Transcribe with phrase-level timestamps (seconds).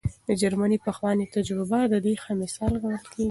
[0.27, 3.19] د جرمني پخوانۍ تجربه د دې ښه مثال ګڼل کېږي.